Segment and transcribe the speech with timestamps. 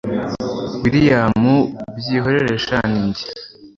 [0.83, 1.37] william
[1.97, 3.25] byihorere sha ninjye